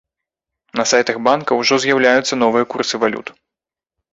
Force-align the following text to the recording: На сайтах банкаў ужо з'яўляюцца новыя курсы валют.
На 0.79 0.85
сайтах 0.91 1.19
банкаў 1.27 1.61
ужо 1.65 1.75
з'яўляюцца 1.83 2.41
новыя 2.45 2.65
курсы 2.73 2.95
валют. 3.05 3.27